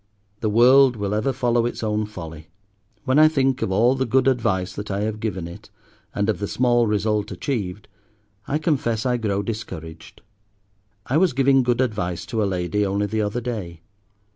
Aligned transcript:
the 0.39 0.49
world 0.49 0.95
will 0.95 1.13
ever 1.13 1.31
follow 1.31 1.63
its 1.67 1.83
own 1.83 2.07
folly. 2.07 2.47
When 3.05 3.19
I 3.19 3.27
think 3.27 3.61
of 3.61 3.71
all 3.71 3.93
the 3.93 4.03
good 4.07 4.27
advice 4.27 4.73
that 4.73 4.89
I 4.89 5.01
have 5.01 5.19
given 5.19 5.47
it, 5.47 5.69
and 6.15 6.27
of 6.27 6.39
the 6.39 6.47
small 6.47 6.87
result 6.87 7.31
achieved, 7.31 7.87
I 8.47 8.57
confess 8.57 9.05
I 9.05 9.17
grow 9.17 9.43
discouraged. 9.43 10.21
I 11.05 11.17
was 11.17 11.33
giving 11.33 11.61
good 11.61 11.81
advice 11.81 12.25
to 12.25 12.41
a 12.41 12.45
lady 12.49 12.83
only 12.83 13.05
the 13.05 13.21
other 13.21 13.41
day. 13.41 13.81